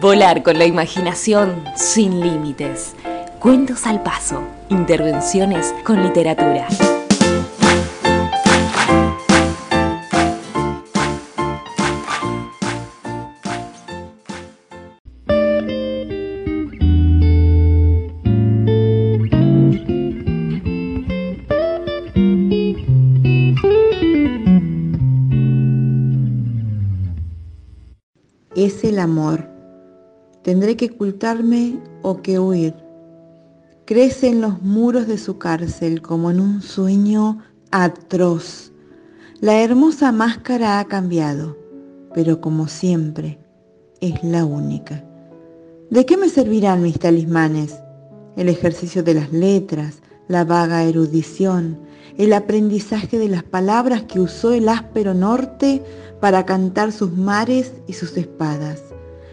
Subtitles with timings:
[0.00, 2.96] Volar con la imaginación sin límites.
[3.38, 4.42] Cuentos al paso.
[4.70, 6.66] Intervenciones con literatura.
[28.56, 29.49] Es el amor.
[30.42, 32.74] Tendré que ocultarme o que huir.
[33.84, 37.38] Crece en los muros de su cárcel como en un sueño
[37.70, 38.72] atroz.
[39.40, 41.56] La hermosa máscara ha cambiado,
[42.14, 43.38] pero como siempre,
[44.00, 45.04] es la única.
[45.90, 47.74] ¿De qué me servirán mis talismanes?
[48.36, 51.80] El ejercicio de las letras, la vaga erudición,
[52.16, 55.82] el aprendizaje de las palabras que usó el áspero norte
[56.20, 58.82] para cantar sus mares y sus espadas,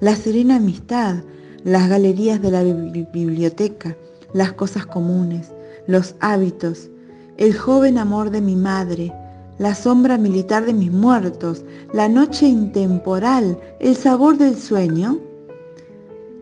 [0.00, 1.16] la serena amistad,
[1.64, 3.96] las galerías de la biblioteca,
[4.32, 5.52] las cosas comunes,
[5.86, 6.90] los hábitos,
[7.36, 9.12] el joven amor de mi madre,
[9.58, 15.18] la sombra militar de mis muertos, la noche intemporal, el sabor del sueño.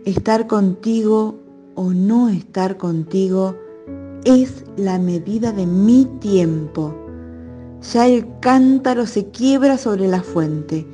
[0.05, 1.37] Estar contigo
[1.75, 3.57] o no estar contigo
[4.25, 6.95] es la medida de mi tiempo.
[7.93, 10.87] Ya el cántaro se quiebra sobre la fuente,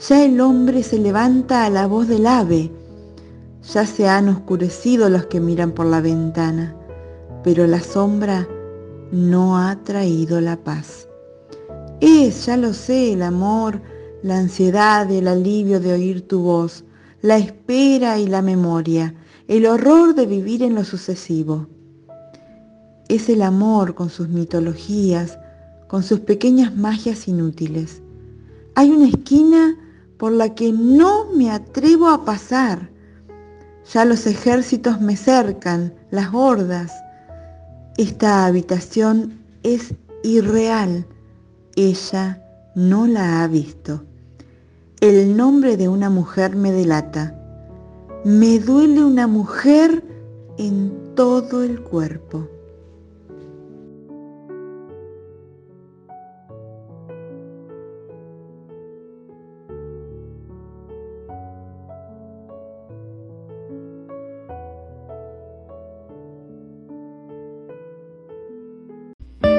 [0.00, 2.70] ya el hombre se levanta a la voz del ave,
[3.72, 6.74] ya se han oscurecido los que miran por la ventana,
[7.42, 8.48] pero la sombra
[9.10, 11.08] no ha traído la paz.
[12.00, 13.80] Es, ya lo sé, el amor,
[14.22, 16.84] la ansiedad, el alivio de oír tu voz,
[17.22, 19.14] la espera y la memoria,
[19.48, 21.66] el horror de vivir en lo sucesivo
[23.08, 25.38] es el amor con sus mitologías,
[25.88, 28.02] con sus pequeñas magias inútiles.
[28.74, 29.76] Hay una esquina
[30.18, 32.90] por la que no me atrevo a pasar.
[33.92, 36.92] Ya los ejércitos me cercan, las hordas.
[37.96, 41.06] Esta habitación es irreal.
[41.76, 42.42] Ella
[42.74, 44.04] no la ha visto.
[45.00, 47.34] El nombre de una mujer me delata.
[48.24, 50.02] Me duele una mujer
[50.58, 52.48] en todo el cuerpo.